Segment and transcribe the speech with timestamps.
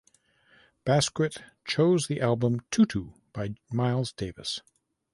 [0.83, 4.59] Basquiat chose the album "Tutu" by Miles Davis.